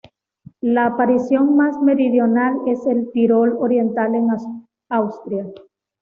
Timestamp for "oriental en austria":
3.59-5.45